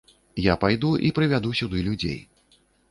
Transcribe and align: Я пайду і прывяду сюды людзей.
Я 0.45 0.53
пайду 0.63 0.89
і 1.09 1.13
прывяду 1.21 1.55
сюды 1.61 1.87
людзей. 1.91 2.21